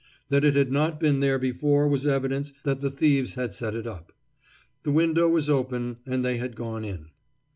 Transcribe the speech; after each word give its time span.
That 0.29 0.43
it 0.43 0.55
had 0.55 0.71
not 0.71 0.99
been 0.99 1.19
there 1.19 1.37
before 1.37 1.87
was 1.87 2.07
evidence 2.07 2.53
that 2.63 2.81
the 2.81 2.89
thieves 2.89 3.35
had 3.35 3.53
set 3.53 3.75
it 3.75 3.85
up. 3.85 4.11
The 4.81 4.89
window 4.91 5.29
was 5.29 5.47
open, 5.47 5.99
and 6.07 6.25
they 6.25 6.37
had 6.37 6.55
gone 6.55 6.83
in. 6.83 7.09